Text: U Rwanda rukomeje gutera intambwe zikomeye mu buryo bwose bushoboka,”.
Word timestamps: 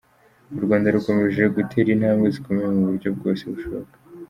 U 0.57 0.61
Rwanda 0.65 0.87
rukomeje 0.95 1.43
gutera 1.55 1.89
intambwe 1.95 2.27
zikomeye 2.35 2.67
mu 2.77 2.83
buryo 2.89 3.09
bwose 3.17 3.41
bushoboka,”. 3.53 3.95